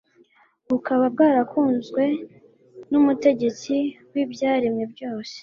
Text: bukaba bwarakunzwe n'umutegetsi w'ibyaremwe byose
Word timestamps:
bukaba 0.69 1.05
bwarakunzwe 1.13 2.03
n'umutegetsi 2.91 3.75
w'ibyaremwe 4.11 4.83
byose 4.93 5.37